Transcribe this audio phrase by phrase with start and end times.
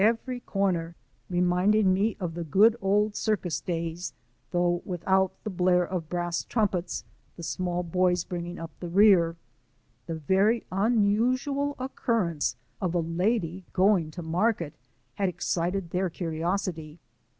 [0.03, 0.95] every corner,
[1.29, 4.13] reminding mu of good old circus days,
[4.49, 7.03] though without the blare of brass instruments,
[7.35, 9.35] the small boys bringing up the rear.
[10.07, 14.73] The very unusual occurrence of a lady going to market
[15.13, 16.97] had excited their curiosity.